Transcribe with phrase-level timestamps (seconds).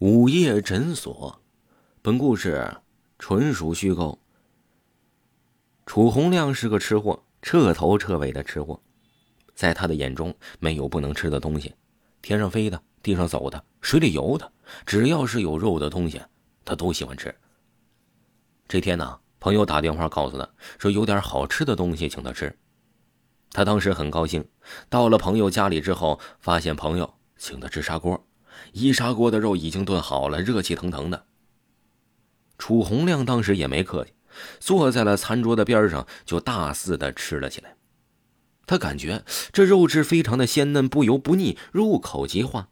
[0.00, 1.42] 午夜诊所，
[2.02, 2.72] 本故事
[3.18, 4.16] 纯属虚构。
[5.86, 8.80] 楚红亮是个吃货，彻头彻尾的吃货，
[9.56, 11.74] 在他的眼中没有不能吃的东西，
[12.22, 14.52] 天上飞的、地上走的、水里游的，
[14.86, 16.22] 只要是有肉的东西，
[16.64, 17.34] 他都喜欢吃。
[18.68, 22.56] 这天呢，朋友打电话告诉他说有点好吃的东西请他吃，
[23.50, 24.48] 他当时很高兴。
[24.88, 28.27] 到了朋友家里之后，发现朋友请他吃砂锅。
[28.72, 31.26] 一砂锅的肉已经炖好了，热气腾腾的。
[32.58, 34.12] 楚红亮当时也没客气，
[34.58, 37.76] 坐在了餐桌的边上，就大肆的吃了起来。
[38.66, 42.68] 他感觉这肉质非常的鲜嫩，不油不腻，入口即化。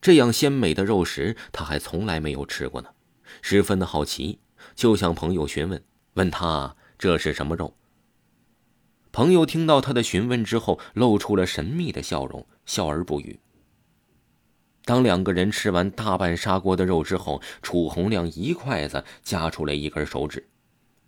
[0.00, 2.88] 这样鲜美的肉食，他还从来没有吃过呢，
[3.42, 4.40] 十分的好奇，
[4.74, 5.82] 就向朋友询问，
[6.14, 7.76] 问他这是什么肉。
[9.12, 13.40] 朋友听到他的询问之后，露出了神秘的笑容，笑而不语。
[14.84, 20.48] 当两个人吃完大半砂锅的肉之后，楚红亮一筷子夹出来一根手指，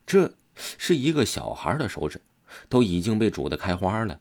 [0.07, 2.21] 这是一个小孩的手指，
[2.69, 4.21] 都已经被煮得开花了，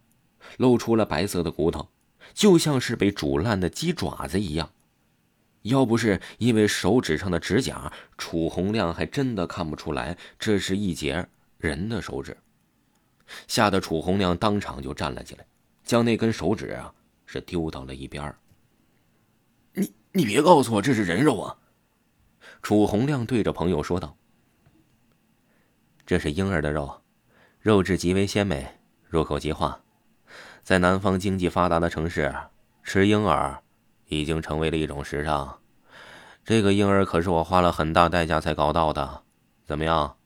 [0.58, 1.89] 露出了白色的骨头，
[2.34, 4.72] 就像是被煮烂的鸡爪子一样。
[5.64, 11.28] 要不是因为手指上的指甲，楚红亮还真的看不出来这是一截
[11.59, 12.36] 人的手指，
[13.48, 15.45] 吓得楚红亮当场就站了起来，
[15.83, 16.92] 将那根手指啊
[17.28, 18.33] 是丢到了一边
[20.14, 21.58] 你别告诉我这是人肉啊！
[22.62, 24.17] 楚红亮对着朋友说道
[26.06, 27.02] ：“这是婴儿的肉，
[27.62, 29.80] 肉质极为鲜美，入口即化。
[30.64, 32.36] 在南方经济发达的城市，
[32.84, 33.64] 吃婴儿
[34.08, 35.59] 已经成为了一种时尚。
[36.44, 39.23] 这个婴儿可是我花了很大代价才搞到的，
[39.66, 40.17] 怎么样，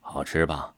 [0.00, 0.74] 好吃吧？”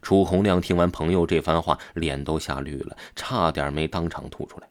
[0.00, 4.69] 楚红亮听完朋友这番话，脸都吓绿了，差点没当场吐出来。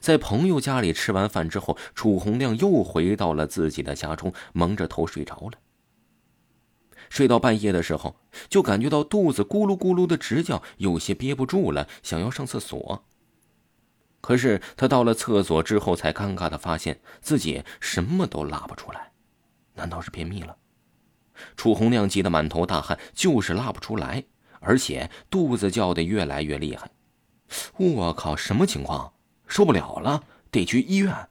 [0.00, 5.52] 在朋友家里吃完饭之后，楚红亮又回到了自己的家中，蒙着头睡着了。
[7.10, 8.16] 睡到半夜的时候，
[8.48, 13.04] 就感觉到肚子咕噜咕噜的直叫，有些憋不住了，想要上厕所。
[14.20, 19.12] 可是他到了厕所之后，才尴尬的发现自己什么都拉不出来，
[19.74, 20.56] 难道是便秘了？
[21.56, 24.24] 楚红亮急得满头大汗，就是拉不出来，
[24.60, 26.90] 而且肚子叫的越来越厉害。
[27.78, 29.14] 我靠，什么情况？
[29.48, 30.22] 受不了了，
[30.52, 31.28] 得去医院。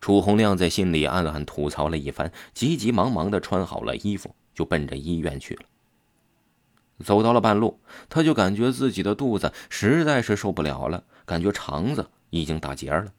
[0.00, 5.62] 楚红亮在心里暗暗吐槽了一番，急急忙忙的穿好了衣服，就奔着医院去了。
[7.04, 7.78] 走到了半路，
[8.08, 13.12] 他就感觉自己的肚子实在是受不了了，感觉肠子已经打结了。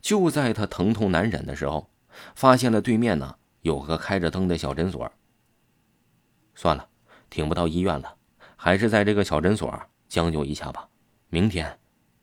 [0.00, 1.90] 就在他疼痛难忍的时候，
[2.34, 5.12] 发现了对面呢有个开着灯的小诊所。
[6.54, 6.88] 算了，
[7.28, 8.16] 挺不到医院了，
[8.56, 10.88] 还是在这个小诊所将就一下吧，
[11.28, 11.78] 明天。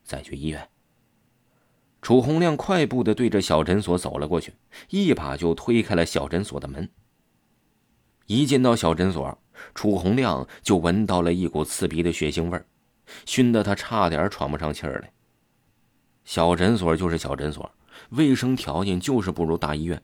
[0.09, 0.67] 再去医院。
[2.01, 4.55] 楚红亮快步的对着小诊所走了过去，
[4.89, 6.89] 一把就推开了小诊所的门。
[8.25, 9.37] 一进到小诊所，
[9.75, 12.65] 楚红亮就闻到了一股刺鼻的血腥味儿，
[13.25, 15.13] 熏得他差点喘不上气儿来。
[16.25, 17.71] 小诊所就是小诊所，
[18.09, 20.01] 卫生条件就是不如大医院。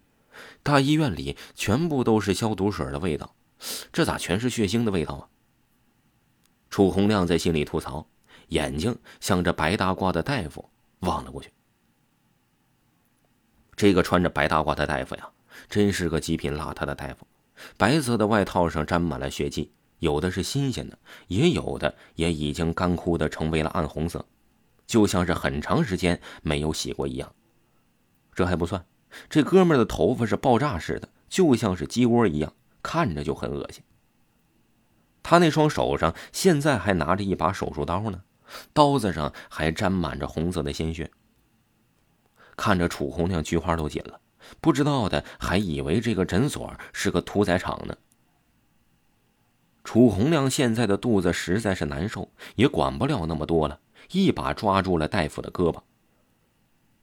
[0.62, 3.36] 大医院里全部都是消毒水的味道，
[3.92, 5.30] 这咋全是血腥的味道啊？
[6.70, 8.08] 楚红亮在心里吐槽。
[8.50, 10.70] 眼睛向着白大褂的大夫
[11.00, 11.52] 望了过去。
[13.76, 15.30] 这个穿着白大褂的大夫呀，
[15.70, 17.28] 真是个极品邋遢的大夫。
[17.78, 20.98] 白色的外套上沾满了血迹，有的是新鲜的，
[21.28, 24.26] 也有的也已经干枯的成为了暗红色，
[24.86, 27.34] 就像是很长时间没有洗过一样。
[28.34, 28.86] 这还不算，
[29.30, 33.84] 这哥们的头发是爆炸似的，就像是鸡窝一样，看着就很恶心。
[35.24, 38.22] 他那双手上现在还拿着一把手术刀呢。
[38.74, 41.10] 刀子上还沾满着红色的鲜血。
[42.56, 44.20] 看着楚红亮，菊花都紧了。
[44.62, 47.98] 不知道的还以为这个诊所是个屠宰场呢。
[49.84, 53.80] 楚红亮现在的肚子实在是难受，也管不了那么多了，
[54.12, 55.82] 一把抓住了大夫的胳膊。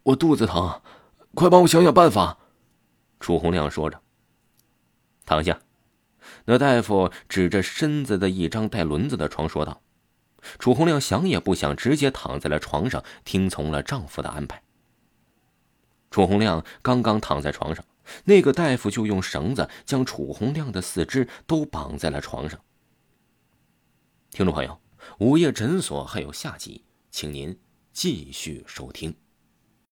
[0.04, 0.80] 我肚子疼，
[1.34, 2.38] 快帮我想想办法。
[3.20, 4.00] 楚红亮说着。
[5.24, 5.60] 躺下。
[6.44, 9.80] 那大夫指着身子的一张带轮子的床说道。
[10.58, 14.62] 楚红亮想也不想，直接躺在了床上，听从了丈夫的安排。
[16.10, 17.84] 楚红亮刚刚躺在床上，
[18.24, 22.60] 那个大夫就用绳子将楚红亮的四肢都绑在了床上。
[24.30, 24.80] 听众朋友，
[25.18, 27.58] 午夜诊所还有下集，请您
[27.92, 29.14] 继续收听。